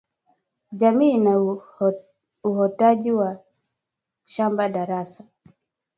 [0.71, 1.39] Jamii ina
[2.43, 3.39] uhotaji wa
[4.23, 5.23] shamba darasa